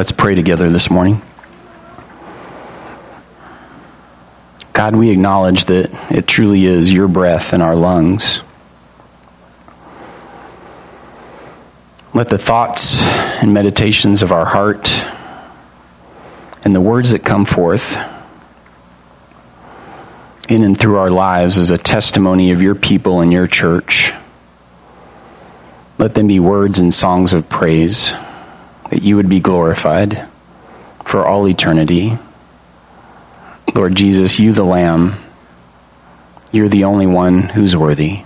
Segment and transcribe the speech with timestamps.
[0.00, 1.20] Let's pray together this morning.
[4.72, 8.40] God, we acknowledge that it truly is your breath in our lungs.
[12.14, 13.02] Let the thoughts
[13.42, 14.90] and meditations of our heart
[16.64, 17.98] and the words that come forth
[20.48, 24.14] in and through our lives as a testimony of your people and your church.
[25.98, 28.14] Let them be words and songs of praise,
[28.90, 30.26] that you would be glorified
[31.04, 32.18] for all eternity.
[33.74, 35.14] Lord Jesus, you the Lamb,
[36.52, 38.24] you're the only one who's worthy.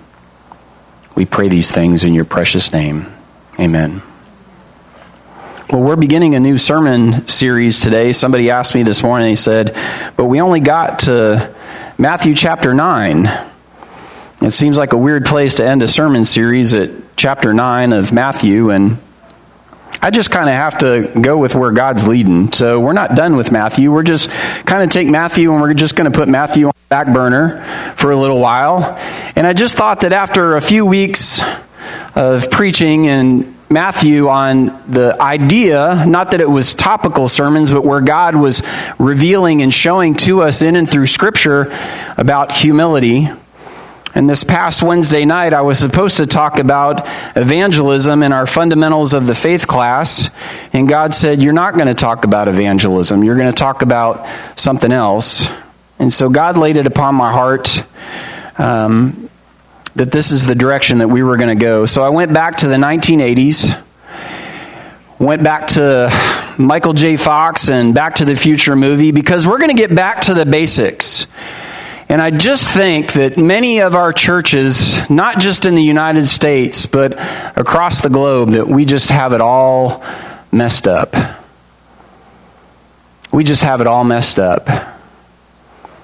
[1.15, 3.13] We pray these things in your precious name.
[3.61, 4.03] Amen.
[5.71, 8.13] Well, we're beginning a new sermon series today.
[8.13, 9.77] Somebody asked me this morning, they said,
[10.17, 11.55] but we only got to
[11.99, 13.27] Matthew chapter 9.
[14.43, 18.13] It seems like a weird place to end a sermon series at chapter 9 of
[18.13, 18.99] Matthew, and
[20.03, 22.53] I just kind of have to go with where God's leading.
[22.53, 23.91] So we're not done with Matthew.
[23.93, 24.31] We're just
[24.67, 27.65] kind of take Matthew and we're just going to put Matthew on the back burner
[27.97, 28.97] for a little while.
[29.37, 31.41] And I just thought that after a few weeks
[32.15, 38.01] of preaching and Matthew on the idea, not that it was topical sermons, but where
[38.01, 38.63] God was
[38.99, 41.77] revealing and showing to us in and through Scripture
[42.17, 43.29] about humility.
[44.15, 47.05] And this past Wednesday night, I was supposed to talk about
[47.37, 50.31] evangelism in our fundamentals of the faith class.
[50.73, 53.25] And God said, You're not going to talk about evangelism.
[53.25, 54.25] You're going to talk about
[54.57, 55.49] something else.
[55.99, 57.83] And so God laid it upon my heart
[58.57, 59.29] um,
[59.97, 61.87] that this is the direction that we were going to go.
[61.87, 63.83] So I went back to the 1980s,
[65.19, 66.09] went back to
[66.57, 67.17] Michael J.
[67.17, 70.47] Fox and Back to the Future movie because we're going to get back to the
[70.47, 71.27] basics.
[72.15, 76.87] And I just think that many of our churches, not just in the United States,
[76.87, 77.15] but
[77.59, 80.01] across the globe, that we just have it all
[80.53, 81.13] messed up.
[83.33, 84.69] We just have it all messed up.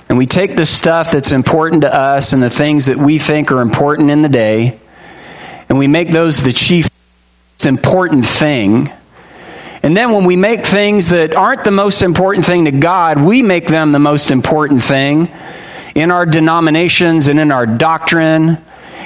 [0.09, 3.53] And we take the stuff that's important to us and the things that we think
[3.53, 4.81] are important in the day,
[5.69, 6.91] and we make those the chief
[7.65, 8.91] important thing.
[9.85, 13.43] And then when we make things that aren't the most important thing to God, we
[13.43, 15.29] make them the most important thing
[15.95, 18.59] in our denominations and in our doctrine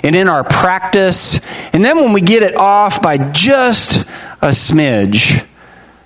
[0.03, 1.41] and in our practice.
[1.72, 3.99] And then when we get it off by just
[4.43, 5.47] a smidge,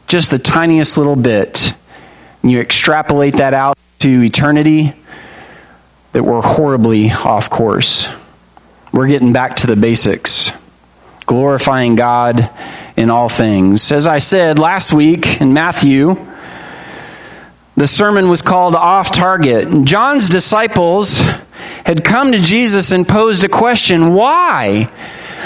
[0.07, 1.73] just the tiniest little bit,
[2.43, 4.95] and you extrapolate that out to eternity
[6.13, 8.09] that we're horribly off course.
[8.93, 10.51] We're getting back to the basics,
[11.27, 12.51] glorifying God
[12.97, 13.93] in all things.
[13.93, 16.17] As I said last week in Matthew,
[17.79, 19.85] the sermon was called Off Target.
[19.85, 21.19] John's disciples
[21.85, 24.91] had come to Jesus and posed a question Why?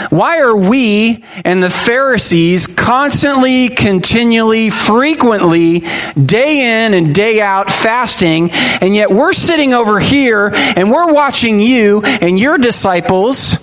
[0.09, 5.85] Why are we and the Pharisees constantly, continually, frequently,
[6.17, 11.61] day in and day out fasting, and yet we're sitting over here and we're watching
[11.61, 13.59] you and your disciples,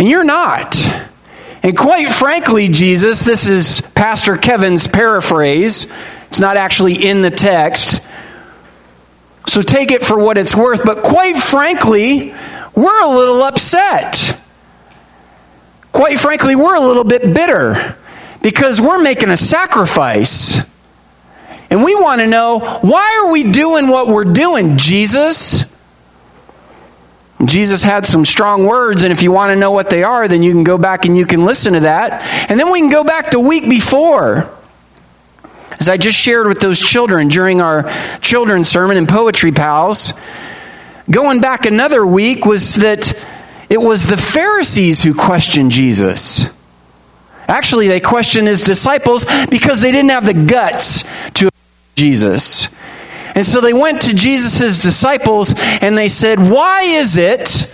[0.00, 0.76] and you're not?
[1.62, 5.86] And quite frankly, Jesus, this is Pastor Kevin's paraphrase.
[6.28, 8.00] It's not actually in the text.
[9.46, 10.84] So take it for what it's worth.
[10.84, 12.34] But quite frankly,
[12.74, 14.38] we're a little upset
[15.98, 17.96] quite frankly, we're a little bit bitter
[18.40, 20.56] because we're making a sacrifice.
[21.70, 25.64] And we want to know why are we doing what we're doing, Jesus?
[27.44, 30.44] Jesus had some strong words, and if you want to know what they are, then
[30.44, 32.22] you can go back and you can listen to that.
[32.48, 34.48] And then we can go back to week before.
[35.78, 37.90] As I just shared with those children during our
[38.20, 40.12] children's sermon and Poetry Pals,
[41.10, 43.14] going back another week was that
[43.70, 46.46] it was the Pharisees who questioned Jesus.
[47.46, 51.48] Actually, they questioned his disciples because they didn't have the guts to
[51.96, 52.68] Jesus.
[53.34, 57.72] And so they went to Jesus' disciples and they said, Why is it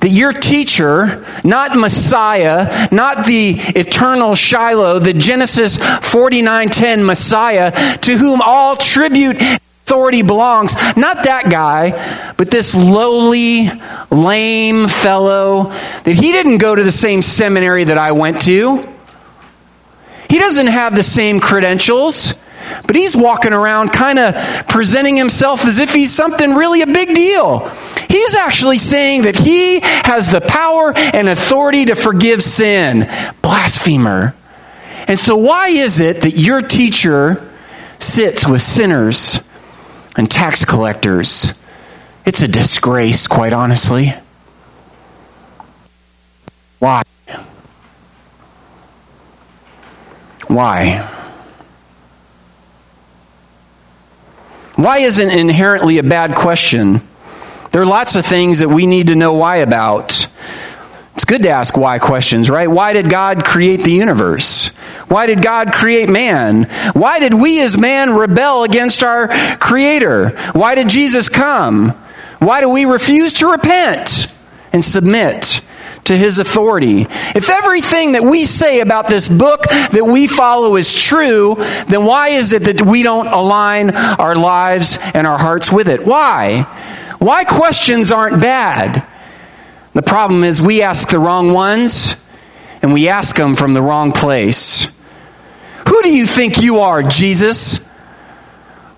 [0.00, 8.40] that your teacher, not Messiah, not the eternal Shiloh, the Genesis 49:10 Messiah, to whom
[8.40, 9.40] all tribute
[9.88, 10.74] authority belongs.
[10.96, 13.70] Not that guy, but this lowly,
[14.10, 15.72] lame fellow
[16.04, 18.86] that he didn't go to the same seminary that I went to.
[20.28, 22.34] He doesn't have the same credentials,
[22.86, 24.34] but he's walking around kind of
[24.68, 27.68] presenting himself as if he's something really a big deal.
[28.08, 33.08] He's actually saying that he has the power and authority to forgive sin.
[33.42, 34.34] Blasphemer.
[35.06, 37.48] And so, why is it that your teacher
[37.98, 39.40] sits with sinners
[40.16, 41.52] and tax collectors.
[42.26, 44.14] It's a disgrace, quite honestly.
[46.78, 47.02] Why?
[50.48, 51.17] Why?
[54.78, 57.00] Why isn't inherently a bad question?
[57.72, 60.28] There are lots of things that we need to know why about.
[61.16, 62.70] It's good to ask why questions, right?
[62.70, 64.68] Why did God create the universe?
[65.08, 66.62] Why did God create man?
[66.92, 69.26] Why did we as man rebel against our
[69.56, 70.28] creator?
[70.52, 71.88] Why did Jesus come?
[72.38, 74.28] Why do we refuse to repent
[74.72, 75.60] and submit
[76.08, 77.06] to his authority?
[77.34, 81.54] If everything that we say about this book that we follow is true,
[81.88, 86.04] then why is it that we don't align our lives and our hearts with it?
[86.04, 86.62] Why?
[87.18, 89.06] Why questions aren't bad?
[89.94, 92.16] The problem is we ask the wrong ones
[92.82, 94.86] and we ask them from the wrong place.
[95.88, 97.80] Who do you think you are, Jesus?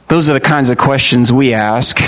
[0.09, 2.01] Those are the kinds of questions we ask.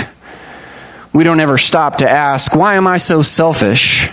[1.13, 4.09] We don't ever stop to ask, why am I so selfish?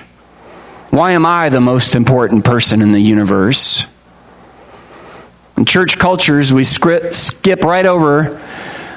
[0.91, 3.87] Why am I the most important person in the universe?
[5.57, 8.43] In church cultures, we skip right over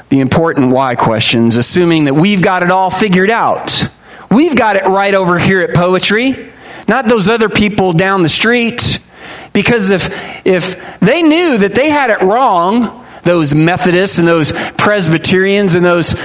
[0.10, 3.88] the important why questions, assuming that we've got it all figured out.
[4.32, 6.52] We've got it right over here at Poetry,
[6.88, 9.00] not those other people down the street.
[9.54, 10.10] Because if,
[10.48, 16.16] if they knew that they had it wrong, those Methodists and those Presbyterians and those,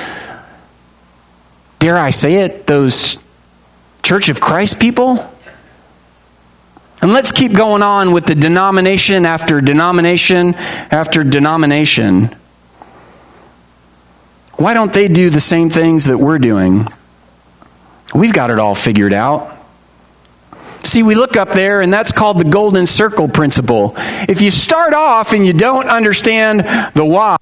[1.79, 3.19] dare I say it, those
[4.03, 5.31] Church of Christ people,
[7.01, 12.35] and let's keep going on with the denomination after denomination after denomination.
[14.55, 16.89] Why don't they do the same things that we're doing?
[18.13, 19.57] We've got it all figured out.
[20.83, 23.95] See, we look up there, and that's called the golden circle principle.
[23.97, 26.61] If you start off and you don't understand
[26.95, 27.37] the why,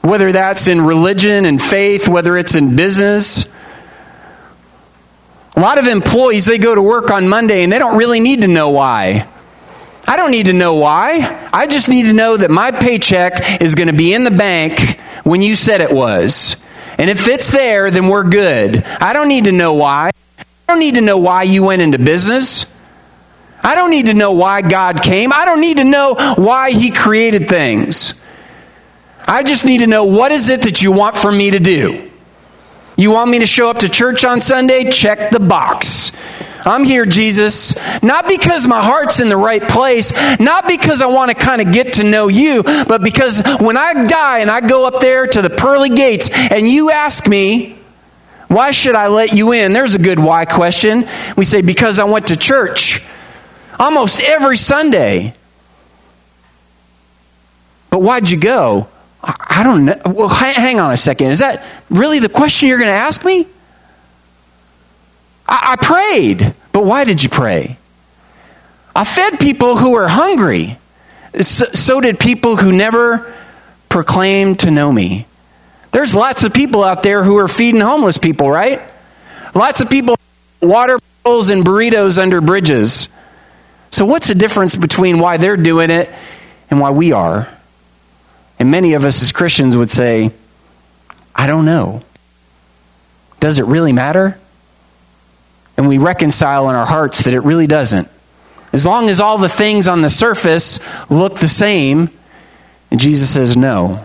[0.00, 3.46] whether that's in religion and faith, whether it's in business,
[5.56, 8.42] a lot of employees, they go to work on Monday and they don't really need
[8.42, 9.28] to know why.
[10.06, 11.48] I don't need to know why.
[11.52, 14.98] I just need to know that my paycheck is going to be in the bank
[15.22, 16.56] when you said it was.
[16.98, 18.84] And if it's there, then we're good.
[18.84, 20.10] I don't need to know why.
[20.38, 22.66] I don't need to know why you went into business.
[23.62, 25.32] I don't need to know why God came.
[25.32, 28.14] I don't need to know why He created things.
[29.26, 32.10] I just need to know what is it that you want from me to do.
[32.96, 34.90] You want me to show up to church on Sunday?
[34.90, 36.12] Check the box.
[36.66, 41.28] I'm here, Jesus, not because my heart's in the right place, not because I want
[41.30, 44.86] to kind of get to know you, but because when I die and I go
[44.86, 47.76] up there to the pearly gates and you ask me,
[48.48, 49.72] why should I let you in?
[49.72, 51.06] There's a good why question.
[51.36, 53.02] We say, because I went to church
[53.78, 55.34] almost every Sunday.
[57.90, 58.88] But why'd you go?
[59.26, 60.00] I don't know.
[60.06, 61.30] Well, hang on a second.
[61.30, 63.46] Is that really the question you're going to ask me?
[65.46, 66.54] I, I prayed.
[66.72, 67.78] But why did you pray?
[68.94, 70.78] I fed people who were hungry.
[71.40, 73.32] So, so did people who never
[73.94, 75.24] proclaimed to know me.
[75.92, 78.82] There's lots of people out there who are feeding homeless people, right?
[79.54, 80.16] Lots of people
[80.60, 83.08] water bottles and burritos under bridges.
[83.92, 86.10] So what's the difference between why they're doing it
[86.70, 87.48] and why we are?
[88.64, 90.30] And many of us as Christians would say,
[91.36, 92.00] I don't know.
[93.38, 94.38] Does it really matter?
[95.76, 98.08] And we reconcile in our hearts that it really doesn't.
[98.72, 100.78] As long as all the things on the surface
[101.10, 102.08] look the same,
[102.90, 104.02] and Jesus says no.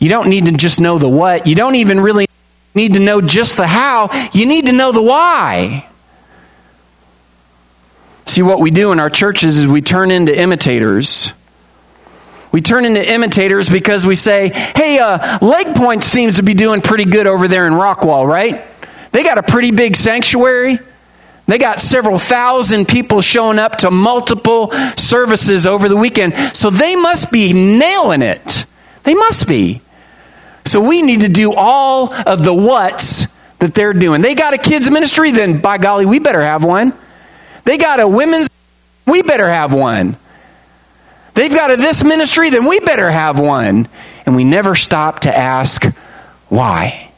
[0.00, 1.46] You don't need to just know the what.
[1.46, 2.26] You don't even really
[2.74, 4.10] need to know just the how.
[4.32, 5.88] You need to know the why.
[8.26, 11.32] See, what we do in our churches is we turn into imitators.
[12.52, 16.82] We turn into imitators because we say, hey, uh, Lake Pointe seems to be doing
[16.82, 18.64] pretty good over there in Rockwall, right?
[19.10, 20.78] They got a pretty big sanctuary.
[21.46, 26.34] They got several thousand people showing up to multiple services over the weekend.
[26.54, 28.64] So they must be nailing it.
[29.04, 29.80] They must be.
[30.64, 33.26] So we need to do all of the what's
[33.58, 34.22] that they're doing.
[34.22, 36.92] They got a kids ministry, then by golly, we better have one.
[37.64, 38.48] They got a women's,
[39.06, 40.16] we better have one.
[41.34, 43.88] They've got a this ministry, then we better have one.
[44.26, 45.84] And we never stop to ask
[46.48, 47.10] why.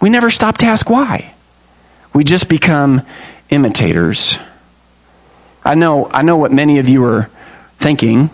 [0.00, 1.34] We never stop to ask why.
[2.14, 3.02] We just become
[3.50, 4.38] imitators.
[5.64, 7.30] I know, I know what many of you are
[7.78, 8.30] thinking.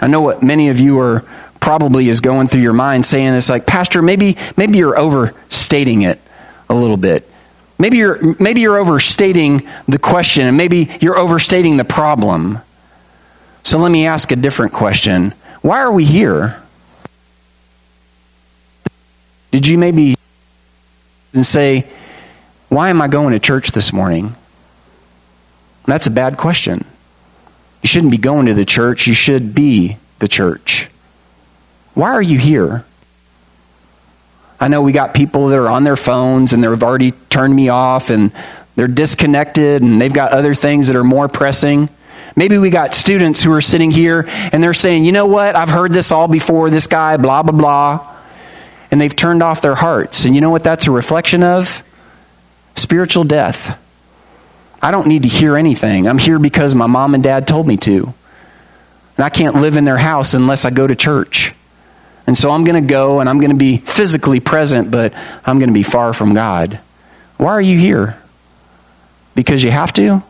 [0.00, 1.24] I know what many of you are
[1.60, 6.20] probably is going through your mind saying this like, Pastor, maybe maybe you're overstating it
[6.68, 7.28] a little bit.
[7.78, 12.60] Maybe you're maybe you're overstating the question and maybe you're overstating the problem.
[13.66, 15.34] So let me ask a different question.
[15.60, 16.62] Why are we here?
[19.50, 20.14] Did you maybe
[21.34, 21.84] and say,
[22.68, 24.36] Why am I going to church this morning?
[25.84, 26.84] That's a bad question.
[27.82, 30.88] You shouldn't be going to the church, you should be the church.
[31.94, 32.84] Why are you here?
[34.60, 37.68] I know we got people that are on their phones and they've already turned me
[37.70, 38.30] off and
[38.76, 41.88] they're disconnected and they've got other things that are more pressing.
[42.36, 45.70] Maybe we got students who are sitting here and they're saying, you know what, I've
[45.70, 48.16] heard this all before, this guy, blah, blah, blah.
[48.90, 50.26] And they've turned off their hearts.
[50.26, 51.82] And you know what that's a reflection of?
[52.74, 53.82] Spiritual death.
[54.82, 56.06] I don't need to hear anything.
[56.06, 58.12] I'm here because my mom and dad told me to.
[59.16, 61.54] And I can't live in their house unless I go to church.
[62.26, 65.14] And so I'm going to go and I'm going to be physically present, but
[65.44, 66.80] I'm going to be far from God.
[67.38, 68.20] Why are you here?
[69.34, 70.22] Because you have to?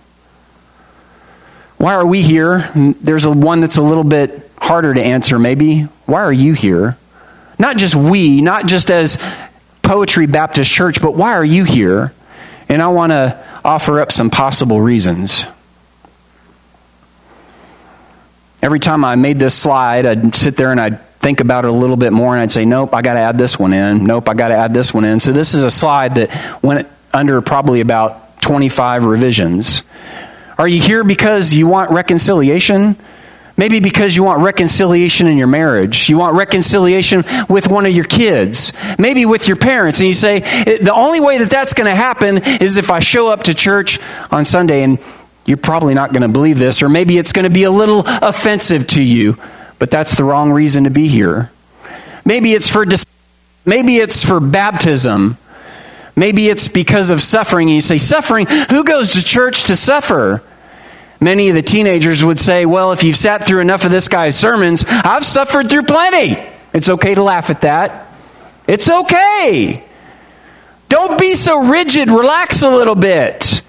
[1.79, 2.71] Why are we here?
[2.75, 5.83] There's a one that's a little bit harder to answer, maybe.
[6.07, 6.97] Why are you here?
[7.59, 9.19] Not just we, not just as
[9.83, 12.13] Poetry Baptist Church, but why are you here?
[12.69, 15.45] And I want to offer up some possible reasons.
[18.63, 21.75] Every time I made this slide, I'd sit there and I'd think about it a
[21.75, 24.05] little bit more and I'd say, nope, I got to add this one in.
[24.07, 25.21] Nope, I got to add this one in.
[25.21, 29.83] So this is a slide that went under probably about 25 revisions.
[30.59, 32.97] Are you here because you want reconciliation?
[33.59, 36.09] Maybe because you want reconciliation in your marriage.
[36.09, 38.73] You want reconciliation with one of your kids.
[38.99, 39.99] Maybe with your parents.
[40.01, 40.41] And you say,
[40.79, 43.99] the only way that that's going to happen is if I show up to church
[44.31, 44.83] on Sunday.
[44.83, 44.99] And
[45.47, 46.83] you're probably not going to believe this.
[46.83, 49.39] Or maybe it's going to be a little offensive to you
[49.79, 51.51] but that's the wrong reason to be here.
[52.25, 52.85] Maybe it's for
[53.65, 55.39] maybe it's for baptism.
[56.17, 57.69] Maybe it's because of suffering.
[57.69, 58.47] You say, suffering?
[58.47, 60.43] Who goes to church to suffer?
[61.21, 64.37] Many of the teenagers would say, well, if you've sat through enough of this guy's
[64.37, 66.43] sermons, I've suffered through plenty.
[66.73, 68.07] It's okay to laugh at that.
[68.67, 69.85] It's okay.
[70.89, 72.11] Don't be so rigid.
[72.11, 73.63] Relax a little bit.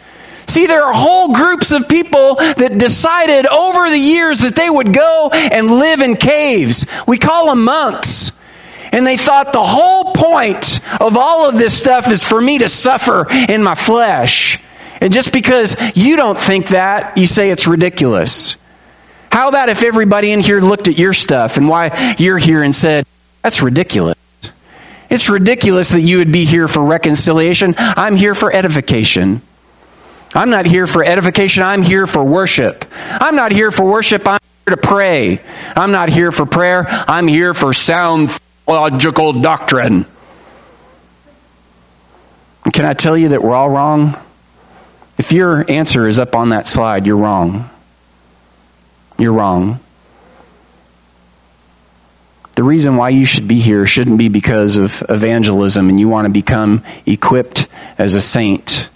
[0.46, 4.94] See, there are whole groups of people that decided over the years that they would
[4.94, 6.86] go and live in caves.
[7.06, 8.32] We call them monks.
[8.98, 12.68] And they thought the whole point of all of this stuff is for me to
[12.68, 14.60] suffer in my flesh.
[15.00, 18.56] And just because you don't think that, you say it's ridiculous.
[19.32, 22.76] How about if everybody in here looked at your stuff and why you're here and
[22.76, 23.06] said,
[23.44, 24.16] that's ridiculous?
[25.12, 27.76] It's ridiculous that you would be here for reconciliation.
[27.78, 29.44] I'm here for edification.
[30.34, 31.62] I'm not here for edification.
[31.62, 32.84] I'm here for worship.
[33.00, 34.28] I'm not here for worship.
[34.28, 35.40] I'm here to pray.
[35.76, 36.88] I'm not here for prayer.
[36.90, 38.36] I'm here for sound
[38.68, 40.06] logical doctrine.
[42.74, 44.16] Can I tell you that we're all wrong?
[45.18, 47.70] If your answer is up on that slide, you're wrong.
[49.18, 49.80] You're wrong.
[52.56, 56.26] The reason why you should be here shouldn't be because of evangelism and you want
[56.26, 58.90] to become equipped as a saint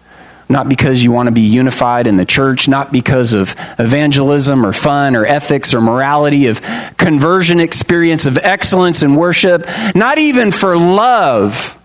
[0.51, 4.73] not because you want to be unified in the church, not because of evangelism or
[4.73, 6.61] fun or ethics or morality, of
[6.97, 9.65] conversion experience, of excellence in worship,
[9.95, 11.77] not even for love.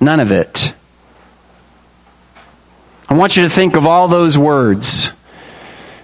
[0.00, 0.72] None of it.
[3.08, 5.10] I want you to think of all those words.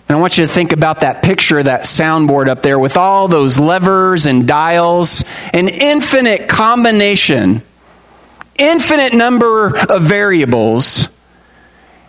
[0.08, 3.28] And I want you to think about that picture, that soundboard up there with all
[3.28, 7.62] those levers and dials, an infinite combination,
[8.58, 11.08] infinite number of variables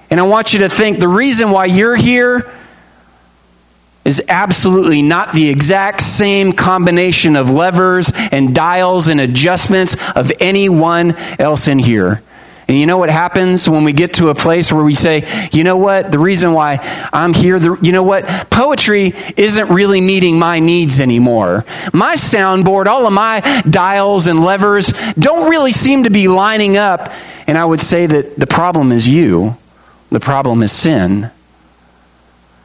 [0.09, 2.51] and I want you to think the reason why you're here
[4.05, 11.15] is absolutely not the exact same combination of levers and dials and adjustments of anyone
[11.39, 12.21] else in here.
[12.67, 15.63] And you know what happens when we get to a place where we say, you
[15.63, 16.79] know what, the reason why
[17.13, 21.63] I'm here, the, you know what, poetry isn't really meeting my needs anymore.
[21.93, 27.11] My soundboard, all of my dials and levers don't really seem to be lining up.
[27.45, 29.57] And I would say that the problem is you.
[30.09, 31.31] The problem is sin.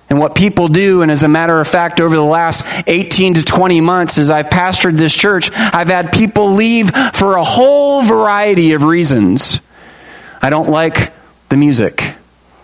[0.09, 3.44] And what people do, and as a matter of fact, over the last 18 to
[3.44, 8.73] 20 months, as I've pastored this church, I've had people leave for a whole variety
[8.73, 9.61] of reasons.
[10.42, 11.12] I don't like
[11.49, 12.16] the music.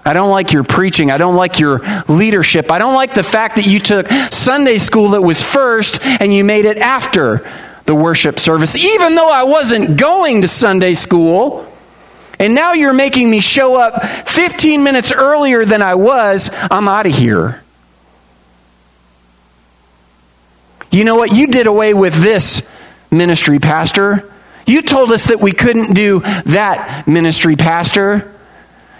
[0.04, 1.10] I don't like your preaching.
[1.10, 2.70] I don't like your leadership.
[2.70, 6.42] I don't like the fact that you took Sunday school that was first and you
[6.42, 7.48] made it after
[7.86, 11.72] the worship service, even though I wasn't going to Sunday school.
[12.38, 16.50] And now you're making me show up 15 minutes earlier than I was.
[16.52, 17.62] I'm out of here.
[20.90, 21.32] You know what?
[21.32, 22.62] You did away with this
[23.10, 24.32] ministry, Pastor.
[24.66, 28.32] You told us that we couldn't do that ministry, Pastor.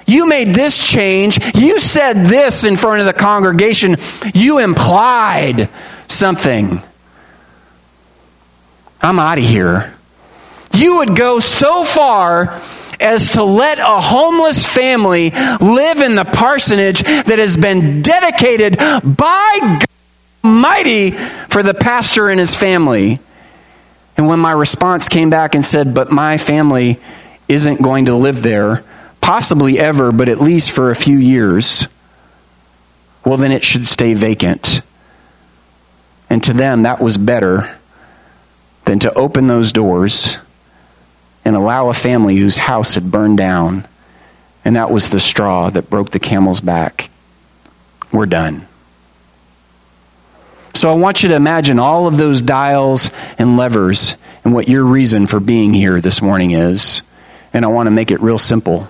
[0.06, 1.38] You made this change.
[1.54, 3.96] You said this in front of the congregation.
[4.34, 5.68] You implied
[6.06, 6.80] something.
[9.00, 9.94] I'm out of here.
[10.72, 12.60] You would go so far
[13.00, 19.58] as to let a homeless family live in the parsonage that has been dedicated by
[19.60, 19.86] God
[20.46, 21.10] Almighty
[21.48, 23.18] for the pastor and his family.
[24.16, 27.00] And when my response came back and said, But my family
[27.48, 28.84] isn't going to live there,
[29.20, 31.88] possibly ever, but at least for a few years,
[33.24, 34.82] well, then it should stay vacant.
[36.30, 37.76] And to them, that was better
[38.84, 40.38] than to open those doors
[41.46, 43.86] and allow a family whose house had burned down.
[44.64, 47.08] And that was the straw that broke the camel's back.
[48.10, 48.66] We're done.
[50.74, 54.82] So I want you to imagine all of those dials and levers and what your
[54.82, 57.02] reason for being here this morning is.
[57.52, 58.88] And I want to make it real simple.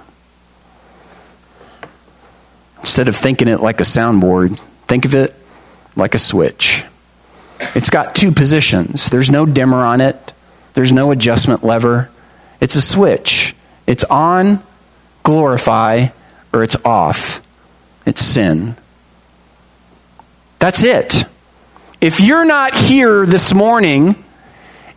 [2.80, 4.58] Instead of thinking it like a soundboard,
[4.88, 5.34] think of it
[5.94, 6.86] like a switch.
[7.60, 9.10] It's got two positions.
[9.10, 10.32] There's no dimmer on it,
[10.72, 12.08] there's no adjustment lever.
[12.60, 13.54] It's a switch.
[13.86, 14.62] It's on,
[15.22, 16.08] glorify,
[16.52, 17.40] or it's off.
[18.04, 18.76] It's sin.
[20.58, 21.24] That's it.
[22.00, 24.22] If you're not here this morning,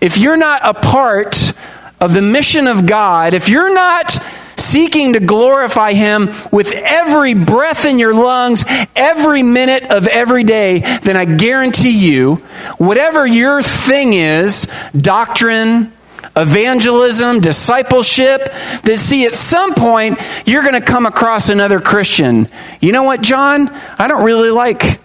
[0.01, 1.53] if you're not a part
[1.99, 4.17] of the mission of God, if you're not
[4.55, 8.63] seeking to glorify Him with every breath in your lungs,
[8.95, 12.35] every minute of every day, then I guarantee you,
[12.77, 15.91] whatever your thing is doctrine,
[16.41, 18.51] evangelism, discipleship,
[18.83, 22.47] that see, at some point, you're going to come across another Christian.
[22.81, 23.69] You know what, John?
[23.69, 24.99] I don't really like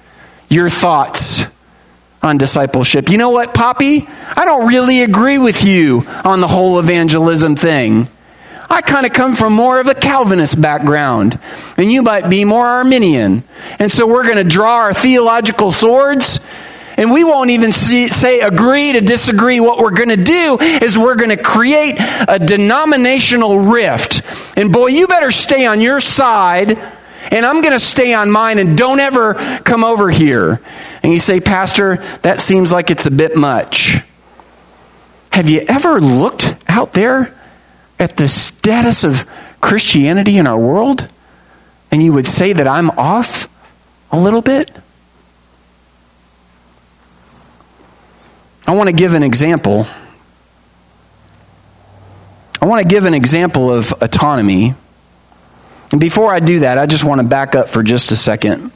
[0.49, 1.43] your thoughts
[2.23, 3.11] on discipleship.
[3.11, 4.09] You know what, Poppy?
[4.37, 8.09] I don't really agree with you on the whole evangelism thing.
[8.71, 11.39] I kind of come from more of a Calvinist background,
[11.77, 13.45] and you might be more Arminian.
[13.79, 16.41] And so we're going to draw our theological swords,
[16.97, 19.61] and we won't even see, say agree to disagree.
[19.61, 24.23] What we're going to do is we're going to create a denominational rift.
[24.57, 26.79] And boy, you better stay on your side
[27.31, 29.35] and I'm going to stay on mine and don't ever
[29.65, 30.61] come over here.
[31.03, 33.99] And you say, Pastor, that seems like it's a bit much.
[35.31, 37.35] Have you ever looked out there
[37.99, 39.27] at the status of
[39.61, 41.09] Christianity in our world?
[41.91, 43.49] And you would say that I'm off
[44.13, 44.71] a little bit?
[48.67, 49.87] I want to give an example.
[52.61, 54.75] I want to give an example of autonomy
[55.95, 58.73] and before I do that, I just want to back up for just a second.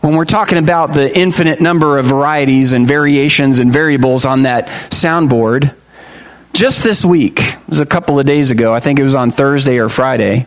[0.00, 4.68] When we're talking about the infinite number of varieties and variations and variables on that
[4.92, 5.74] soundboard,
[6.52, 9.32] just this week, it was a couple of days ago, I think it was on
[9.32, 10.46] Thursday or Friday,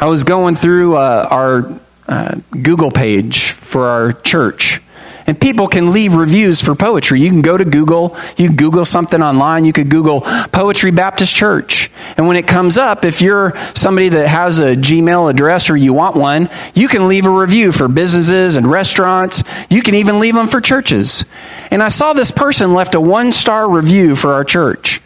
[0.00, 4.80] I was going through uh, our uh, Google page for our church
[5.26, 7.20] and people can leave reviews for poetry.
[7.20, 11.34] You can go to Google, you can Google something online, you could Google Poetry Baptist
[11.34, 11.90] Church.
[12.16, 15.92] And when it comes up, if you're somebody that has a Gmail address or you
[15.92, 19.42] want one, you can leave a review for businesses and restaurants.
[19.68, 21.24] You can even leave them for churches.
[21.70, 25.00] And I saw this person left a one star review for our church.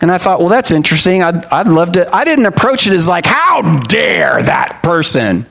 [0.00, 1.22] And I thought, well, that's interesting.
[1.22, 2.12] I'd, I'd love to.
[2.14, 5.46] I didn't approach it as like, how dare that person?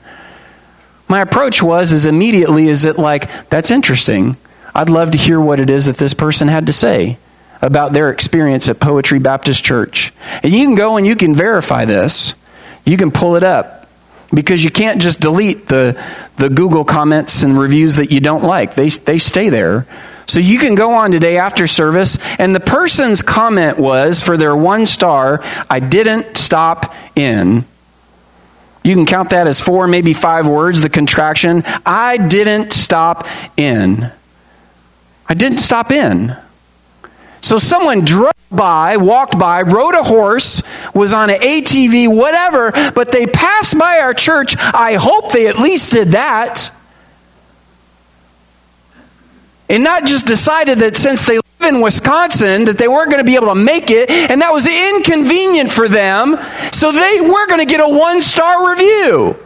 [1.12, 4.38] My approach was is immediately is it like that's interesting.
[4.74, 7.18] I'd love to hear what it is that this person had to say
[7.62, 10.14] about their experience at poetry baptist church.
[10.42, 12.34] And you can go and you can verify this.
[12.86, 13.90] You can pull it up.
[14.34, 16.02] Because you can't just delete the,
[16.38, 18.76] the google comments and reviews that you don't like.
[18.76, 19.86] They, they stay there.
[20.28, 24.56] So you can go on today after service and the person's comment was for their
[24.56, 27.66] one star i didn't stop in
[28.84, 31.64] you can count that as four, maybe five words, the contraction.
[31.86, 34.12] I didn't stop in.
[35.28, 36.36] I didn't stop in.
[37.42, 40.62] So someone drove by, walked by, rode a horse,
[40.94, 44.56] was on an ATV, whatever, but they passed by our church.
[44.58, 46.72] I hope they at least did that.
[49.70, 53.36] And not just decided that since they in Wisconsin that they weren't going to be
[53.36, 56.38] able to make it, and that was inconvenient for them,
[56.72, 59.38] so they were going to get a one star review.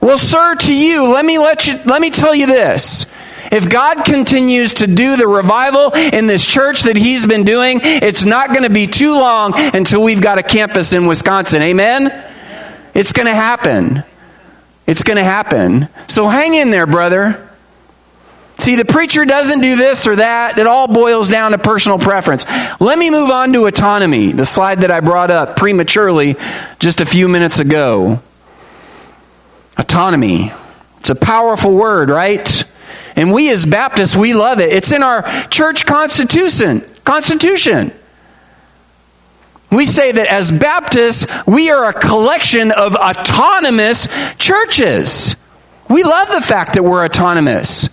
[0.00, 3.06] Well, sir, to you, let me let you let me tell you this.
[3.52, 8.24] If God continues to do the revival in this church that He's been doing, it's
[8.24, 11.60] not going to be too long until we've got a campus in Wisconsin.
[11.60, 12.24] Amen?
[12.94, 14.04] It's going to happen.
[14.86, 15.88] It's going to happen.
[16.06, 17.49] So hang in there, brother.
[18.60, 20.58] See, the preacher doesn't do this or that.
[20.58, 22.44] It all boils down to personal preference.
[22.78, 26.36] Let me move on to autonomy, the slide that I brought up prematurely
[26.78, 28.20] just a few minutes ago.
[29.78, 30.52] Autonomy.
[30.98, 32.64] It's a powerful word, right?
[33.16, 34.70] And we as Baptists, we love it.
[34.70, 36.84] It's in our church constitution.
[37.02, 37.94] Constitution.
[39.72, 45.34] We say that as Baptists, we are a collection of autonomous churches.
[45.88, 47.88] We love the fact that we're autonomous.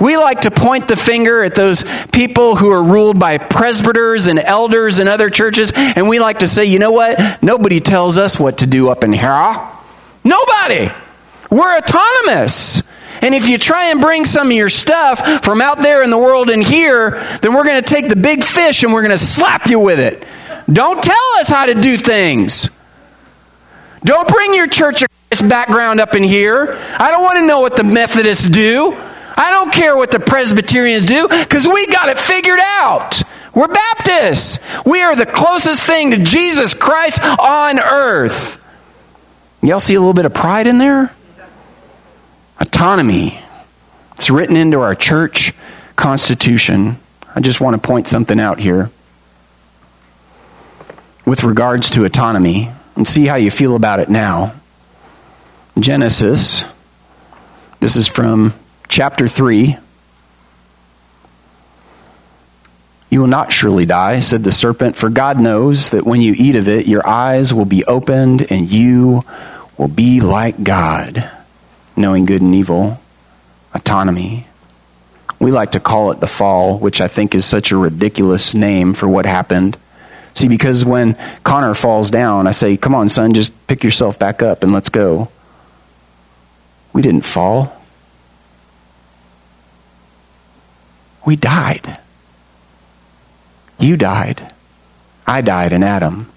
[0.00, 4.38] We like to point the finger at those people who are ruled by presbyters and
[4.38, 7.42] elders in other churches, and we like to say, you know what?
[7.42, 9.70] Nobody tells us what to do up in here.
[10.24, 10.90] Nobody.
[11.50, 12.82] We're autonomous.
[13.22, 16.18] And if you try and bring some of your stuff from out there in the
[16.18, 19.24] world in here, then we're going to take the big fish and we're going to
[19.24, 20.26] slap you with it.
[20.70, 22.68] Don't tell us how to do things.
[24.02, 25.04] Don't bring your church
[25.42, 26.78] background up in here.
[26.98, 28.96] I don't want to know what the Methodists do.
[29.36, 33.22] I don't care what the Presbyterians do because we got it figured out.
[33.54, 34.58] We're Baptists.
[34.84, 38.60] We are the closest thing to Jesus Christ on earth.
[39.62, 41.12] Y'all see a little bit of pride in there?
[42.60, 43.40] Autonomy.
[44.16, 45.52] It's written into our church
[45.96, 46.98] constitution.
[47.34, 48.90] I just want to point something out here
[51.24, 54.54] with regards to autonomy and see how you feel about it now.
[55.78, 56.64] Genesis,
[57.80, 58.52] this is from
[58.94, 59.76] chapter 3.
[63.10, 66.54] You will not surely die, said the serpent, for God knows that when you eat
[66.54, 69.24] of it, your eyes will be opened and you
[69.76, 71.28] will be like God,
[71.96, 73.00] knowing good and evil.
[73.74, 74.46] Autonomy.
[75.40, 78.94] We like to call it the fall, which I think is such a ridiculous name
[78.94, 79.76] for what happened.
[80.34, 84.40] See, because when Connor falls down, I say, Come on, son, just pick yourself back
[84.40, 85.32] up and let's go.
[86.92, 87.76] We didn't fall,
[91.24, 91.98] we died.
[93.78, 94.52] You died.
[95.26, 96.30] I died in Adam.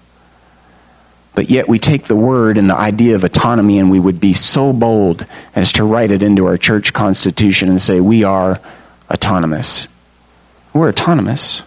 [1.34, 4.32] But yet we take the word and the idea of autonomy and we would be
[4.32, 5.24] so bold
[5.54, 8.60] as to write it into our church constitution and say, We are
[9.10, 9.86] autonomous.
[10.72, 11.62] We're autonomous.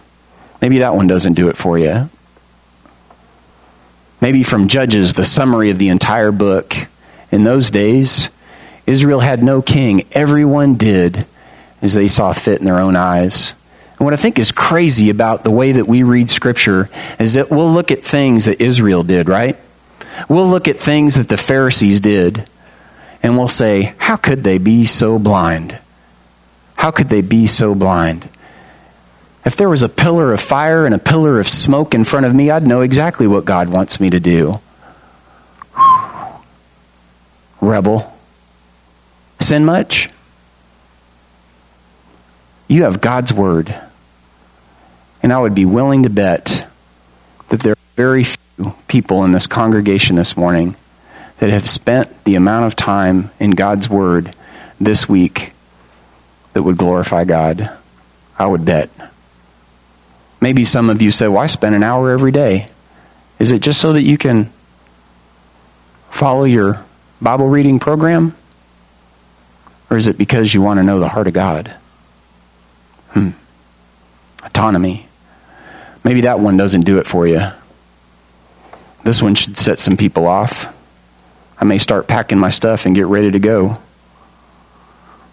[0.60, 2.10] Maybe that one doesn't do it for you.
[4.20, 6.76] Maybe from Judges, the summary of the entire book.
[7.32, 8.28] In those days,
[8.86, 10.06] Israel had no king.
[10.12, 11.26] Everyone did
[11.82, 13.54] as they saw fit in their own eyes.
[13.98, 17.50] And what I think is crazy about the way that we read Scripture is that
[17.50, 19.56] we'll look at things that Israel did, right?
[20.28, 22.48] We'll look at things that the Pharisees did,
[23.22, 25.78] and we'll say, How could they be so blind?
[26.76, 28.28] How could they be so blind?
[29.44, 32.34] If there was a pillar of fire and a pillar of smoke in front of
[32.34, 34.60] me, I'd know exactly what God wants me to do.
[37.60, 38.12] Rebel.
[39.40, 40.10] Sin much?
[42.72, 43.74] You have God's word.
[45.22, 46.66] And I would be willing to bet
[47.50, 50.76] that there are very few people in this congregation this morning
[51.38, 54.34] that have spent the amount of time in God's word
[54.80, 55.52] this week
[56.54, 57.70] that would glorify God.
[58.38, 58.88] I would bet.
[60.40, 62.68] Maybe some of you say, Well, I spend an hour every day.
[63.38, 64.50] Is it just so that you can
[66.10, 66.82] follow your
[67.20, 68.34] Bible reading program?
[69.90, 71.76] Or is it because you want to know the heart of God?
[73.12, 73.30] Hmm.
[74.42, 75.06] Autonomy.
[76.04, 77.40] Maybe that one doesn't do it for you.
[79.04, 80.74] This one should set some people off.
[81.58, 83.78] I may start packing my stuff and get ready to go.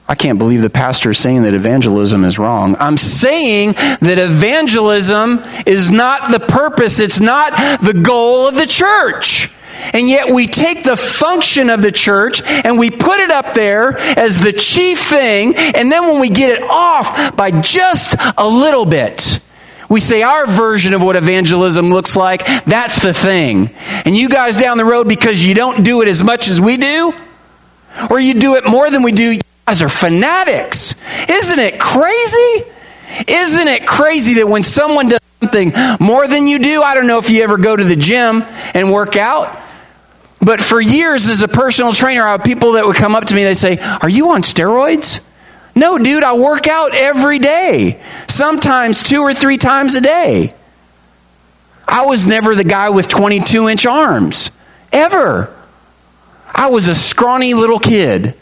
[0.07, 2.75] I can't believe the pastor is saying that evangelism is wrong.
[2.79, 9.51] I'm saying that evangelism is not the purpose, it's not the goal of the church.
[9.93, 13.97] And yet we take the function of the church and we put it up there
[13.97, 18.85] as the chief thing, and then when we get it off by just a little
[18.85, 19.41] bit,
[19.89, 23.71] we say our version of what evangelism looks like, that's the thing.
[24.05, 26.77] And you guys down the road, because you don't do it as much as we
[26.77, 27.13] do,
[28.09, 30.93] or you do it more than we do, guys are fanatics.
[31.27, 32.65] Isn't it crazy?
[33.27, 37.17] Isn't it crazy that when someone does something more than you do, I don't know
[37.17, 38.43] if you ever go to the gym
[38.75, 39.59] and work out,
[40.41, 43.35] but for years as a personal trainer, I have people that would come up to
[43.35, 45.19] me, and they say, Are you on steroids?
[45.75, 50.53] No, dude, I work out every day, sometimes two or three times a day.
[51.87, 54.51] I was never the guy with 22 inch arms,
[54.91, 55.55] ever.
[56.53, 58.35] I was a scrawny little kid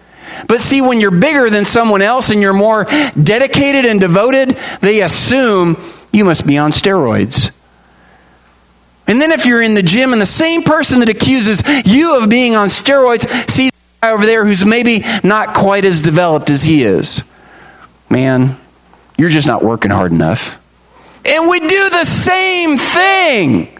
[0.46, 5.02] but see, when you're bigger than someone else and you're more dedicated and devoted, they
[5.02, 5.78] assume
[6.12, 7.52] you must be on steroids.
[9.08, 12.30] And then if you're in the gym and the same person that accuses you of
[12.30, 16.64] being on steroids sees a guy over there who's maybe not quite as developed as
[16.64, 17.24] he is,
[18.10, 18.58] man,
[19.18, 20.60] you're just not working hard enough.
[21.26, 23.80] And we do the same thing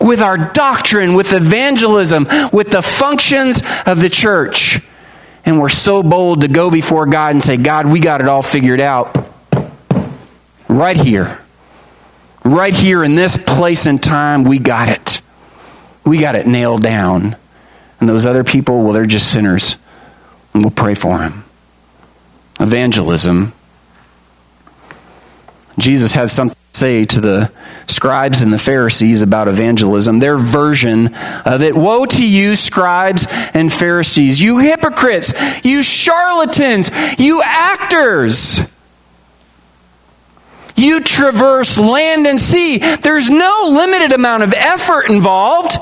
[0.00, 4.80] with our doctrine, with evangelism, with the functions of the church
[5.44, 8.42] and we're so bold to go before God and say, God, we got it all
[8.42, 9.28] figured out.
[10.68, 11.41] Right here.
[12.44, 15.20] Right here in this place and time, we got it.
[16.04, 17.36] We got it nailed down.
[18.00, 19.76] And those other people, well, they're just sinners.
[20.52, 21.44] And we'll pray for them.
[22.58, 23.52] evangelism.
[25.78, 27.52] Jesus had something to say to the
[27.86, 31.74] scribes and the Pharisees about evangelism, their version of it.
[31.74, 35.32] Woe to you, scribes and Pharisees, you hypocrites,
[35.64, 38.60] you charlatans, you actors.
[40.76, 42.78] You traverse land and sea.
[42.78, 45.76] There's no limited amount of effort involved.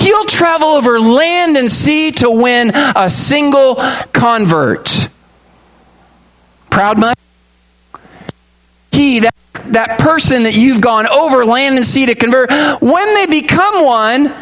[0.00, 3.76] You'll travel over land and sea to win a single
[4.12, 5.08] convert.
[6.70, 7.14] Proud money?
[8.92, 9.34] He, that,
[9.66, 12.50] that person that you've gone over land and sea to convert,
[12.80, 14.34] when they become one,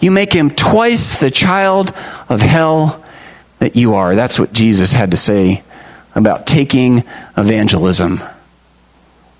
[0.00, 1.92] you make him twice the child
[2.28, 3.04] of hell
[3.58, 4.14] that you are.
[4.14, 5.62] That's what Jesus had to say
[6.18, 7.04] about taking
[7.36, 8.20] evangelism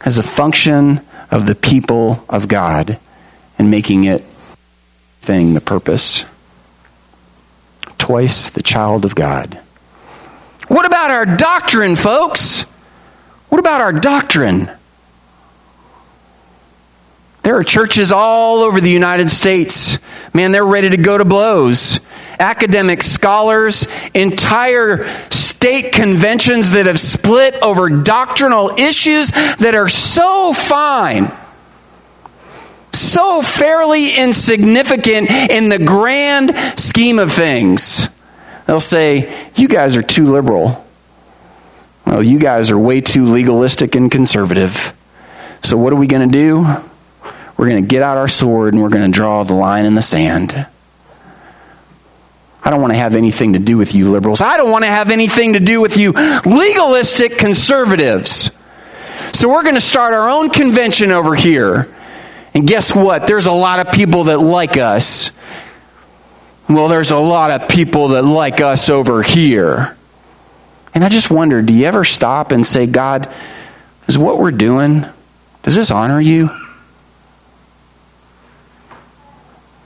[0.00, 2.98] as a function of the people of God
[3.58, 4.22] and making it
[5.20, 6.24] thing the purpose.
[7.98, 9.58] Twice the child of God.
[10.68, 12.62] What about our doctrine, folks?
[13.48, 14.70] What about our doctrine?
[17.42, 19.98] There are churches all over the United States.
[20.34, 21.98] Man, they're ready to go to blows.
[22.38, 25.08] Academic scholars, entire
[25.58, 31.28] state conventions that have split over doctrinal issues that are so fine,
[32.92, 38.08] so fairly insignificant in the grand scheme of things.
[38.66, 40.86] They'll say, You guys are too liberal.
[42.06, 44.92] Well, you guys are way too legalistic and conservative.
[45.64, 46.60] So, what are we going to do?
[47.56, 49.96] We're going to get out our sword and we're going to draw the line in
[49.96, 50.68] the sand.
[52.68, 54.42] I don't want to have anything to do with you liberals.
[54.42, 58.50] I don't want to have anything to do with you legalistic conservatives.
[59.32, 61.88] So we're going to start our own convention over here.
[62.52, 63.26] And guess what?
[63.26, 65.30] There's a lot of people that like us.
[66.68, 69.96] Well, there's a lot of people that like us over here.
[70.94, 73.34] And I just wonder do you ever stop and say, God,
[74.08, 75.06] is what we're doing,
[75.62, 76.50] does this honor you?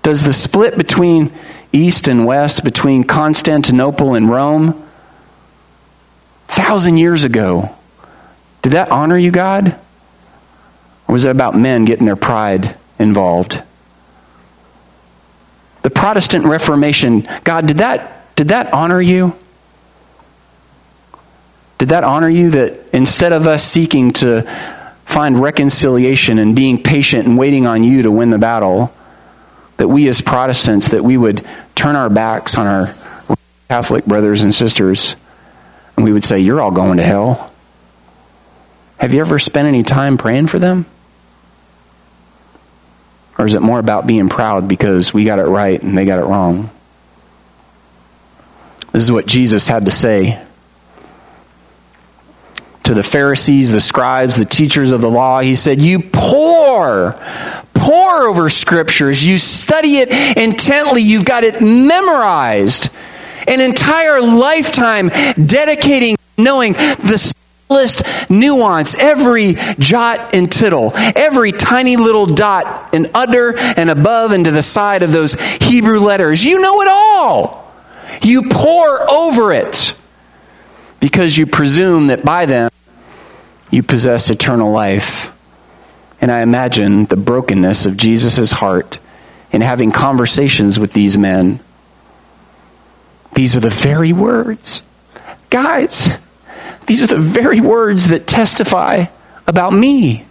[0.03, 1.31] Does the split between
[1.73, 4.87] east and west between Constantinople and Rome,
[6.49, 7.75] thousand years ago.
[8.63, 9.77] Did that honor you, God?
[11.09, 13.63] Or was it about men getting their pride involved?
[15.83, 19.37] The Protestant Reformation, God, did that, did that honor you?
[21.79, 24.43] Did that honor you that instead of us seeking to
[25.05, 28.95] find reconciliation and being patient and waiting on you to win the battle,
[29.83, 32.95] that we as Protestants, that we would turn our backs on our
[33.69, 35.17] Catholic brothers and sisters
[35.97, 37.53] and we would say, You're all going to hell.
[38.99, 40.87] Have you ever spent any time praying for them?
[43.37, 46.21] Or is it more about being proud because we got it right and they got
[46.21, 46.71] it wrong?
[48.93, 50.41] This is what Jesus had to say
[52.85, 55.41] to the Pharisees, the scribes, the teachers of the law.
[55.41, 57.19] He said, You pore,
[57.75, 59.27] pore over scriptures.
[59.27, 61.03] You study it intently.
[61.03, 62.91] You've got it memorized.
[63.47, 65.09] An entire lifetime
[65.45, 67.35] dedicating knowing the
[67.69, 74.45] smallest nuance, every jot and tittle, every tiny little dot and under and above and
[74.45, 76.45] to the side of those Hebrew letters.
[76.45, 77.73] You know it all.
[78.23, 79.95] You pore over it
[81.03, 82.71] because you presume that by them
[83.73, 85.37] you possess eternal life.
[86.21, 89.01] And I imagine the brokenness of Jesus' heart
[89.51, 91.59] in having conversations with these men.
[93.35, 94.85] These are the very words.
[95.51, 96.19] Guys,
[96.87, 99.07] these are the very words that testify
[99.45, 100.25] about me.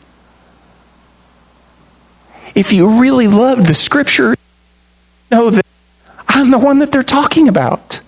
[2.55, 4.37] If you really love the scripture,
[5.29, 5.65] know that
[6.29, 7.99] I'm the one that they're talking about.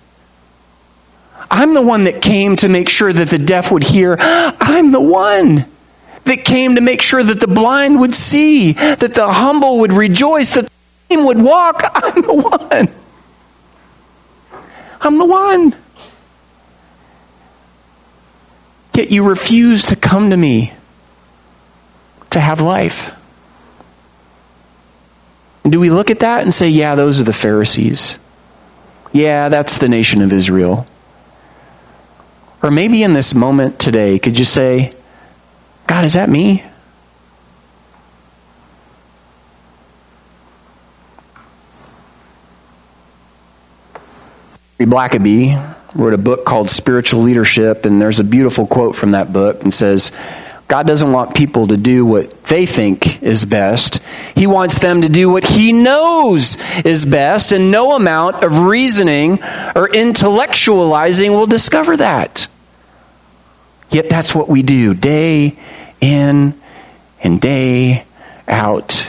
[1.53, 4.17] I'm the one that came to make sure that the deaf would hear.
[4.19, 5.67] I'm the one
[6.23, 10.55] that came to make sure that the blind would see, that the humble would rejoice,
[10.55, 11.83] that the lame would walk.
[11.93, 12.89] I'm the one.
[14.99, 15.75] I'm the one.
[18.95, 20.73] Yet you refuse to come to me
[22.31, 23.15] to have life.
[25.63, 28.17] And do we look at that and say, yeah, those are the Pharisees?
[29.11, 30.87] Yeah, that's the nation of Israel.
[32.63, 34.93] Or maybe in this moment today, could you say,
[35.85, 36.63] God, is that me?
[44.79, 49.63] Blackaby wrote a book called Spiritual Leadership, and there's a beautiful quote from that book
[49.63, 50.11] and says,
[50.67, 53.99] God doesn't want people to do what they think is best.
[54.35, 59.33] He wants them to do what He knows is best, and no amount of reasoning
[59.75, 62.47] or intellectualizing will discover that.
[63.89, 65.57] Yet that's what we do day
[66.01, 66.59] in
[67.21, 68.05] and day
[68.47, 69.07] out,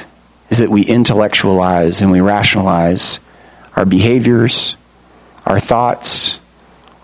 [0.50, 3.18] is that we intellectualize and we rationalize
[3.74, 4.76] our behaviors,
[5.44, 6.38] our thoughts,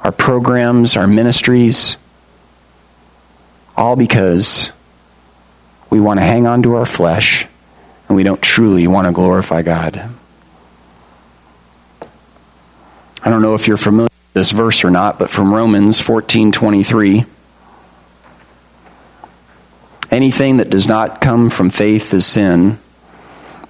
[0.05, 1.97] our programs, our ministries
[3.81, 4.73] all because
[5.89, 7.47] we want to hang on to our flesh
[8.07, 10.11] and we don't truly want to glorify God.
[13.23, 17.25] I don't know if you're familiar with this verse or not, but from Romans 14:23
[20.11, 22.79] Anything that does not come from faith is sin.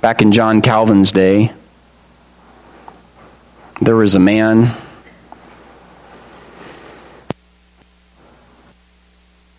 [0.01, 1.53] Back in John Calvin's day,
[3.83, 4.75] there was a man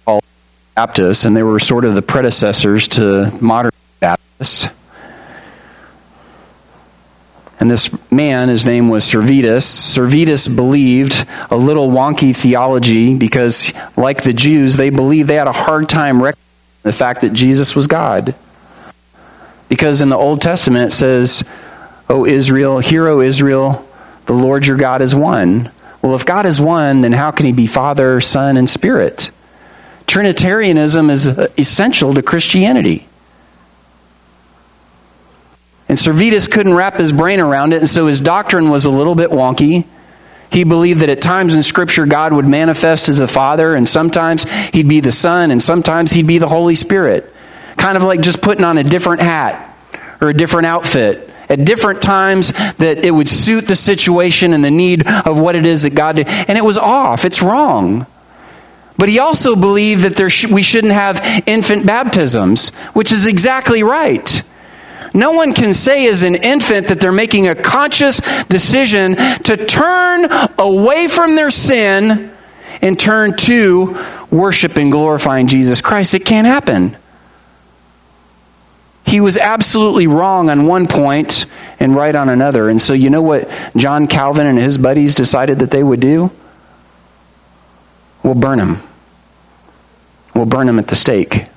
[0.05, 0.23] called
[0.75, 4.67] Baptists, and they were sort of the predecessors to modern Baptists.
[7.59, 9.65] And this man, his name was Servetus.
[9.65, 15.51] Servetus believed a little wonky theology because, like the Jews, they believed they had a
[15.51, 16.50] hard time recognizing
[16.83, 18.35] the fact that Jesus was God.
[19.69, 21.43] Because in the Old Testament it says,
[22.09, 23.87] O Israel, hear, O Israel,
[24.25, 25.71] the Lord your God is one.
[26.01, 29.31] Well, if God is one, then how can he be Father, Son, and Spirit?
[30.07, 33.07] Trinitarianism is uh, essential to Christianity.
[35.87, 39.15] And Servetus couldn't wrap his brain around it, and so his doctrine was a little
[39.15, 39.85] bit wonky.
[40.51, 44.43] He believed that at times in Scripture God would manifest as the Father, and sometimes
[44.73, 47.33] He'd be the Son, and sometimes He'd be the Holy Spirit.
[47.77, 49.75] Kind of like just putting on a different hat
[50.19, 54.71] or a different outfit at different times that it would suit the situation and the
[54.71, 56.27] need of what it is that God did.
[56.27, 57.25] And it was off.
[57.25, 58.05] It's wrong.
[58.97, 63.83] But he also believed that there sh- we shouldn't have infant baptisms, which is exactly
[63.83, 64.43] right.
[65.13, 70.27] No one can say as an infant that they're making a conscious decision to turn
[70.57, 72.31] away from their sin
[72.81, 73.97] and turn to
[74.29, 76.13] worship and glorifying Jesus Christ.
[76.13, 76.95] It can't happen.
[79.05, 81.45] He was absolutely wrong on one point
[81.79, 82.69] and right on another.
[82.69, 86.31] And so, you know what John Calvin and his buddies decided that they would do?
[88.23, 88.81] We'll burn him.
[90.33, 91.47] We'll burn him at the stake.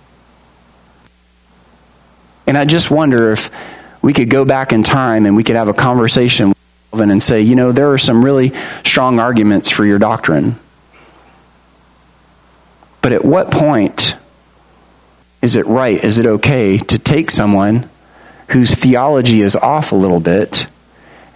[2.46, 3.50] And I just wonder if
[4.02, 6.58] we could go back in time and we could have a conversation with
[6.90, 8.52] Calvin and say, you know, there are some really
[8.84, 10.56] strong arguments for your doctrine.
[13.00, 14.14] But at what point
[15.42, 17.88] is it right, is it okay to take someone
[18.48, 20.66] whose theology is off a little bit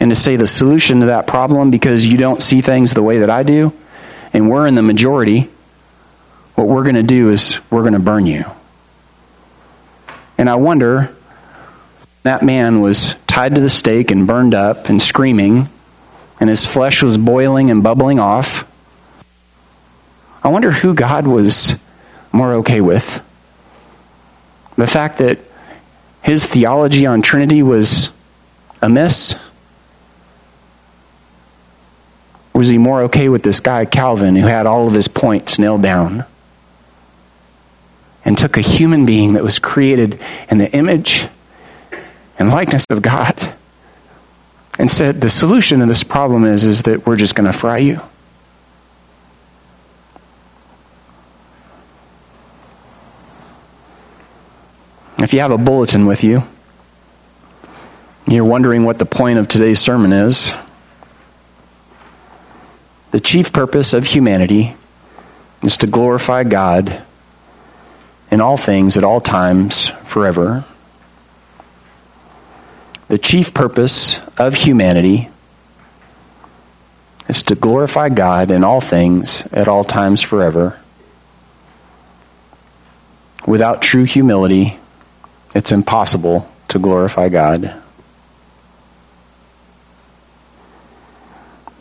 [0.01, 3.19] and to say the solution to that problem because you don't see things the way
[3.19, 3.73] that I do
[4.33, 5.49] and we're in the majority?
[6.59, 8.45] what we're going to do is we're going to burn you.
[10.39, 11.15] And I wonder,
[12.23, 15.69] that man was tied to the stake and burned up and screaming,
[16.41, 18.65] and his flesh was boiling and bubbling off.
[20.43, 21.75] I wonder who God was
[22.33, 23.21] more okay with.
[24.77, 25.39] The fact that
[26.23, 28.11] his theology on Trinity was
[28.81, 29.35] amiss?
[32.53, 35.83] Was he more okay with this guy, Calvin, who had all of his points nailed
[35.83, 36.25] down?
[38.29, 41.29] And took a human being that was created in the image
[42.39, 43.55] and likeness of God
[44.79, 47.79] and said, The solution to this problem is, is that we're just going to fry
[47.79, 48.03] you.
[55.21, 56.43] If you have a bulletin with you,
[58.27, 60.53] you're wondering what the point of today's sermon is.
[63.13, 64.77] The chief purpose of humanity
[65.63, 67.05] is to glorify God
[68.31, 70.65] in all things at all times forever.
[73.09, 75.31] The chief purpose of humanity
[77.29, 80.79] is to glorify God in all things at all times forever.
[83.47, 84.79] Without true humility,
[85.55, 87.65] it's impossible to glorify God.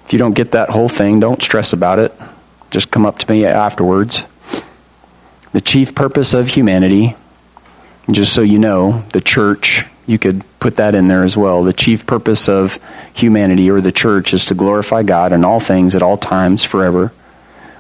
[0.06, 2.14] If you don't get that whole thing, don't stress about it.
[2.72, 4.24] Just come up to me afterwards
[5.58, 7.16] the chief purpose of humanity,
[8.12, 11.64] just so you know, the church, you could put that in there as well.
[11.64, 12.78] The chief purpose of
[13.12, 17.12] humanity or the church is to glorify God in all things at all times forever.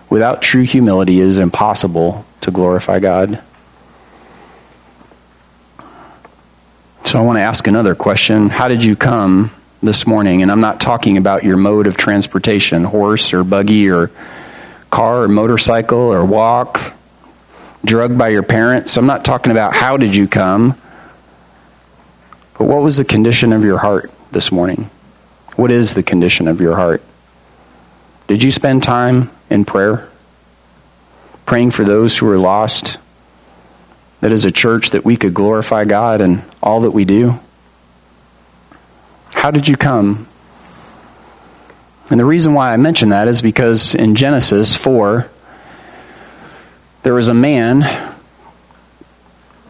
[0.09, 3.43] Without true humility, it is impossible to glorify God.
[7.05, 8.49] So I want to ask another question.
[8.49, 9.51] How did you come
[9.83, 10.41] this morning?
[10.41, 14.09] And I'm not talking about your mode of transportation horse or buggy or
[14.89, 16.96] car or motorcycle or walk
[17.85, 18.97] drugged by your parents.
[18.97, 20.75] I'm not talking about how did you come,
[22.57, 24.89] but what was the condition of your heart this morning?
[25.55, 27.03] What is the condition of your heart?
[28.27, 30.07] Did you spend time in prayer?
[31.45, 32.97] Praying for those who are lost?
[34.21, 37.39] That as a church that we could glorify God in all that we do?
[39.33, 40.27] How did you come?
[42.09, 45.29] And the reason why I mention that is because in Genesis 4,
[47.07, 48.11] there was a man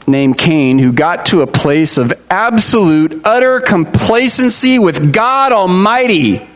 [0.07, 6.49] named Cain who got to a place of absolute, utter complacency with God Almighty.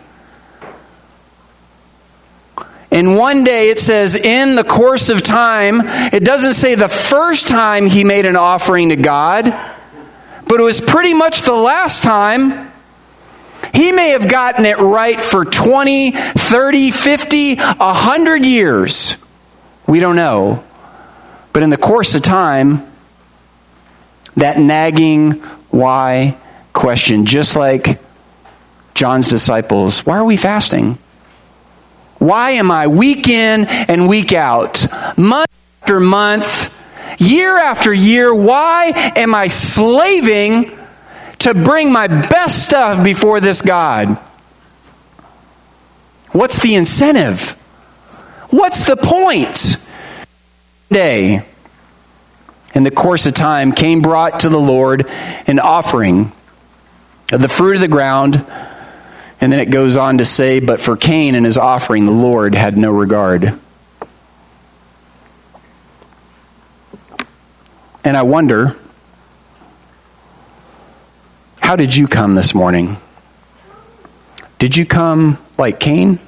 [2.89, 7.47] And one day it says, in the course of time, it doesn't say the first
[7.47, 9.53] time he made an offering to God,
[10.47, 12.71] but it was pretty much the last time.
[13.75, 19.15] He may have gotten it right for 20, 30, 50, 100 years.
[19.91, 20.63] We don't know.
[21.53, 22.87] But in the course of time,
[24.37, 25.31] that nagging
[25.69, 26.37] why
[26.73, 27.99] question, just like
[28.93, 30.97] John's disciples, why are we fasting?
[32.17, 34.85] Why am I week in and week out,
[35.17, 35.49] month
[35.81, 36.71] after month,
[37.17, 38.33] year after year?
[38.33, 40.77] Why am I slaving
[41.39, 44.19] to bring my best stuff before this God?
[46.31, 47.51] What's the incentive?
[48.51, 49.77] What's the point?
[50.91, 51.45] Day,
[52.75, 55.07] in the course of time, Cain brought to the Lord
[55.47, 56.31] an offering
[57.31, 58.45] of the fruit of the ground
[59.41, 62.53] and then it goes on to say, But for Cain and his offering, the Lord
[62.53, 63.59] had no regard.
[68.03, 68.75] And I wonder,
[71.59, 72.97] how did you come this morning?
[74.59, 76.19] Did you come like Cain?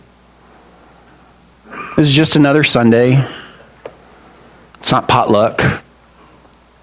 [1.96, 3.24] This is just another Sunday.
[4.84, 5.82] It's not potluck.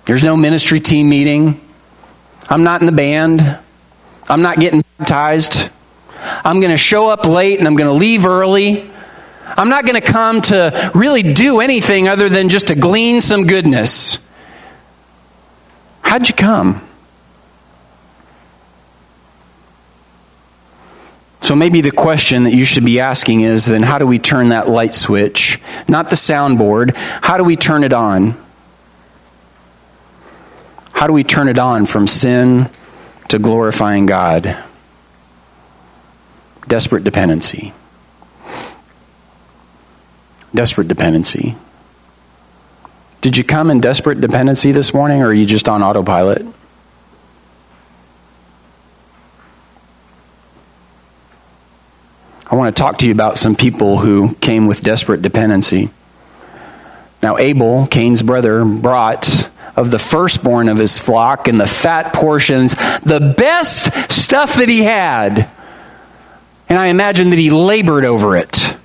[0.06, 1.60] There's no ministry team meeting.
[2.48, 3.58] I'm not in the band.
[4.26, 5.68] I'm not getting baptized.
[6.18, 8.90] I'm going to show up late and I'm going to leave early.
[9.44, 13.46] I'm not going to come to really do anything other than just to glean some
[13.46, 14.18] goodness.
[16.00, 16.80] How'd you come?
[21.42, 24.50] So maybe the question that you should be asking is then how do we turn
[24.50, 25.60] that light switch?
[25.88, 26.94] Not the soundboard.
[26.94, 28.34] How do we turn it on?
[30.92, 32.68] How do we turn it on from sin
[33.28, 34.56] to glorifying God?
[36.68, 37.72] Desperate dependency.
[40.54, 41.56] Desperate dependency.
[43.22, 46.44] Did you come in desperate dependency this morning, or are you just on autopilot?
[52.50, 55.90] I want to talk to you about some people who came with desperate dependency.
[57.22, 62.74] Now, Abel, Cain's brother, brought of the firstborn of his flock and the fat portions,
[63.04, 65.48] the best stuff that he had.
[66.68, 68.76] And I imagine that he labored over it.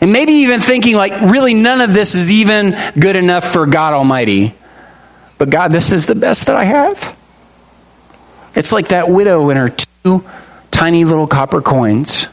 [0.00, 3.94] And maybe even thinking, like, really none of this is even good enough for God
[3.94, 4.54] Almighty.
[5.38, 7.16] But God, this is the best that I have.
[8.56, 10.24] It's like that widow and her two
[10.76, 12.28] tiny little copper coins.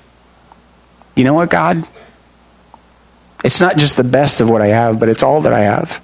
[1.15, 1.87] You know what, God?
[3.41, 6.01] It's not just the best of what I have, but it's all that I have.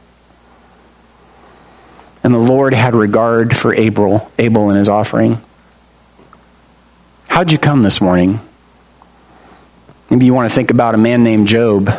[2.23, 5.41] And the Lord had regard for Abel, Abel and his offering.
[7.27, 8.39] How'd you come this morning?
[10.09, 11.91] Maybe you want to think about a man named Job.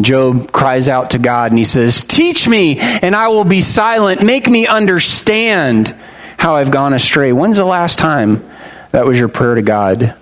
[0.00, 4.20] Job cries out to God and he says, Teach me, and I will be silent.
[4.20, 5.94] Make me understand
[6.38, 7.32] how I've gone astray.
[7.32, 8.50] When's the last time
[8.94, 10.14] that was your prayer to God?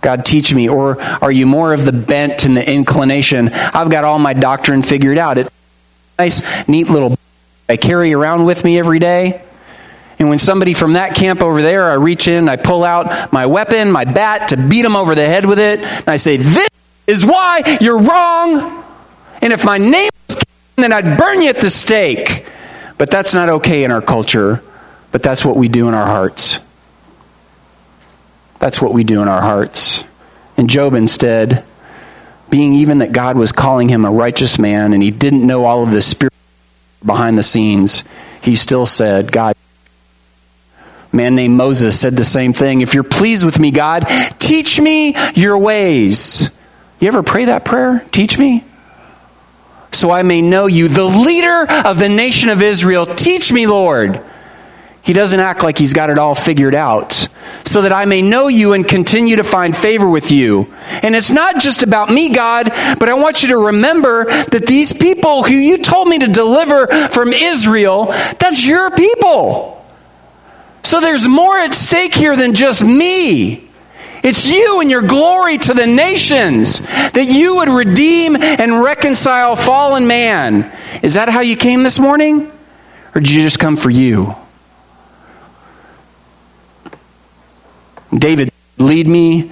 [0.00, 0.68] God, teach me.
[0.68, 3.50] Or are you more of the bent and the inclination?
[3.52, 5.38] I've got all my doctrine figured out.
[5.38, 5.50] It's
[6.18, 7.16] nice, neat little
[7.68, 9.42] I carry around with me every day.
[10.18, 13.46] And when somebody from that camp over there, I reach in, I pull out my
[13.46, 15.78] weapon, my bat, to beat them over the head with it.
[15.78, 16.68] And I say, This
[17.06, 18.84] is why you're wrong.
[19.40, 20.42] And if my name was
[20.74, 22.44] then I'd burn you at the stake.
[22.98, 24.64] But that's not okay in our culture.
[25.12, 26.58] But that's what we do in our hearts.
[28.58, 30.04] That's what we do in our hearts.
[30.56, 31.64] And Job instead,
[32.48, 35.82] being even that God was calling him a righteous man and he didn't know all
[35.82, 36.32] of the spirit
[37.04, 38.04] behind the scenes,
[38.42, 39.54] he still said, God,
[41.12, 42.80] man named Moses said the same thing.
[42.80, 44.06] If you're pleased with me, God,
[44.38, 46.50] teach me your ways.
[47.00, 48.04] You ever pray that prayer?
[48.10, 48.64] Teach me.
[49.92, 53.06] So I may know you, the leader of the nation of Israel.
[53.06, 54.22] Teach me, Lord.
[55.06, 57.28] He doesn't act like he's got it all figured out,
[57.64, 60.66] so that I may know you and continue to find favor with you.
[60.84, 64.92] And it's not just about me, God, but I want you to remember that these
[64.92, 68.06] people who you told me to deliver from Israel,
[68.40, 69.86] that's your people.
[70.82, 73.70] So there's more at stake here than just me.
[74.24, 80.08] It's you and your glory to the nations that you would redeem and reconcile fallen
[80.08, 80.76] man.
[81.04, 82.50] Is that how you came this morning?
[83.14, 84.34] Or did you just come for you?
[88.18, 89.50] David, lead me.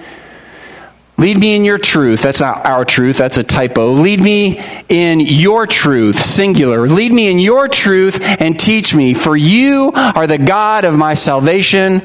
[1.17, 2.21] Lead me in your truth.
[2.21, 3.17] That's not our truth.
[3.17, 3.91] That's a typo.
[3.93, 6.89] Lead me in your truth, singular.
[6.89, 9.13] Lead me in your truth and teach me.
[9.13, 12.01] For you are the God of my salvation.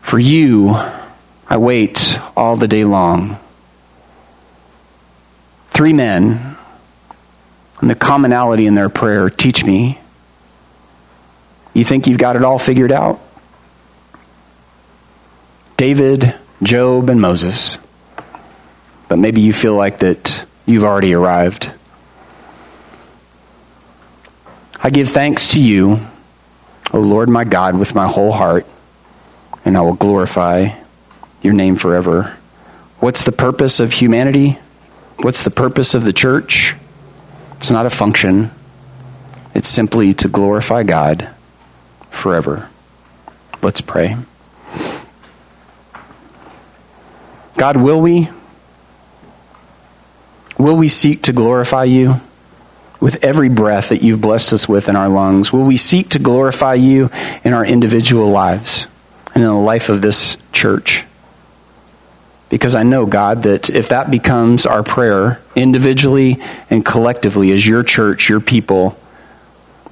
[0.00, 0.76] For you
[1.48, 3.38] I wait all the day long.
[5.70, 6.56] Three men,
[7.80, 9.98] and the commonality in their prayer teach me.
[11.72, 13.20] You think you've got it all figured out?
[15.78, 17.78] David, Job, and Moses.
[19.06, 21.70] But maybe you feel like that you've already arrived.
[24.82, 26.00] I give thanks to you,
[26.92, 28.66] O Lord my God, with my whole heart,
[29.64, 30.70] and I will glorify
[31.42, 32.36] your name forever.
[32.98, 34.58] What's the purpose of humanity?
[35.20, 36.74] What's the purpose of the church?
[37.58, 38.50] It's not a function,
[39.54, 41.28] it's simply to glorify God
[42.10, 42.68] forever.
[43.62, 44.16] Let's pray.
[47.58, 48.28] God, will we?
[50.58, 52.20] Will we seek to glorify you
[53.00, 55.52] with every breath that you've blessed us with in our lungs?
[55.52, 57.10] Will we seek to glorify you
[57.42, 58.86] in our individual lives
[59.34, 61.04] and in the life of this church?
[62.48, 66.40] Because I know, God, that if that becomes our prayer individually
[66.70, 68.96] and collectively as your church, your people,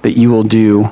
[0.03, 0.89] that you will do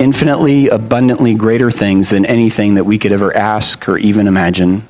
[0.00, 4.88] infinitely, abundantly greater things than anything that we could ever ask or even imagine.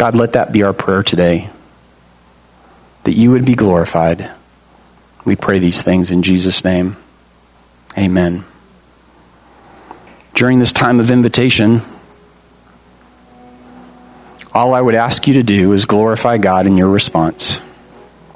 [0.00, 1.50] God, let that be our prayer today.
[3.04, 4.30] That you would be glorified.
[5.26, 6.96] We pray these things in Jesus' name.
[7.98, 8.46] Amen.
[10.32, 11.82] During this time of invitation,
[14.54, 17.58] all I would ask you to do is glorify God in your response.